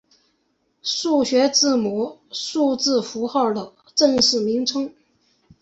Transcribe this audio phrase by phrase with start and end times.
[0.81, 4.91] 数学字母数字符号的正式名称。